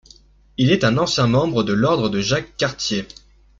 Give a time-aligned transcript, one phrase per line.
[0.57, 3.07] Il est un ancien membre de l'ordre de Jacques-Cartier.